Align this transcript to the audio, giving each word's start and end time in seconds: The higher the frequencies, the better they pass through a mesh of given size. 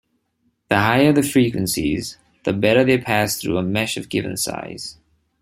The 0.69 0.79
higher 0.79 1.13
the 1.13 1.21
frequencies, 1.21 2.17
the 2.43 2.53
better 2.53 2.83
they 2.83 2.97
pass 2.97 3.37
through 3.37 3.59
a 3.59 3.61
mesh 3.61 3.97
of 3.97 4.09
given 4.09 4.35
size. 4.35 4.97